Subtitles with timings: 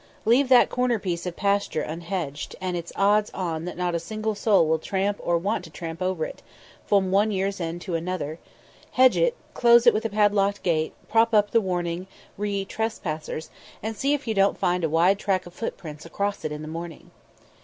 [0.25, 4.33] Leave that corner piece of pasture unhedged, and it's odds on that not a single
[4.33, 6.41] soul will tramp or want to tramp over it,
[6.87, 8.39] from one year's end to another;
[8.93, 13.51] hedge it, close it with padlocked gate, prop up the warning re trespassers
[13.83, 16.67] and see if you don't find a wide track of footprints across it in the
[16.67, 17.11] morning.